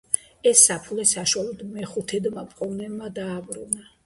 [0.51, 3.87] იქ საფულე საშუალოდ მეხუთედმა მპოვნელმა დააბრუნა.